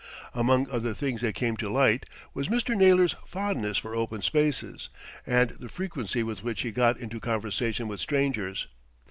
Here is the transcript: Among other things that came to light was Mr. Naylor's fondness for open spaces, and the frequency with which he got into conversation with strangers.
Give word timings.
Among 0.33 0.67
other 0.71 0.95
things 0.95 1.21
that 1.21 1.35
came 1.35 1.55
to 1.57 1.69
light 1.69 2.07
was 2.33 2.47
Mr. 2.47 2.75
Naylor's 2.75 3.15
fondness 3.27 3.77
for 3.77 3.93
open 3.95 4.23
spaces, 4.23 4.89
and 5.27 5.51
the 5.51 5.69
frequency 5.69 6.23
with 6.23 6.41
which 6.41 6.61
he 6.63 6.71
got 6.71 6.97
into 6.97 7.19
conversation 7.19 7.87
with 7.87 7.99
strangers. 8.01 8.65